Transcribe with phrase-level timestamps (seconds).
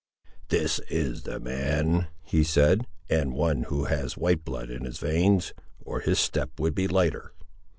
[0.49, 5.53] "This is a man," he said; "and one who has white blood in his veins,
[5.79, 7.33] or his step would be lighter.